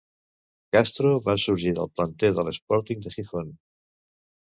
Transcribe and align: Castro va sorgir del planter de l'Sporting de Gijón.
Castro 0.75 1.11
va 1.27 1.35
sorgir 1.43 1.73
del 1.79 1.91
planter 1.99 2.31
de 2.39 2.43
l'Sporting 2.47 3.05
de 3.05 3.13
Gijón. 3.17 3.53